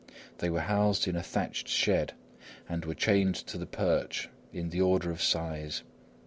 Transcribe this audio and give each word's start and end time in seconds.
They 0.39 0.49
were 0.49 0.61
housed 0.61 1.07
in 1.07 1.15
a 1.15 1.21
thatched 1.21 1.67
shed 1.67 2.13
and 2.67 2.85
were 2.85 2.95
chained 2.95 3.35
to 3.35 3.59
the 3.59 3.67
perch 3.67 4.29
in 4.51 4.69
the 4.71 4.81
order 4.81 5.11
of 5.11 5.21
size. 5.21 5.83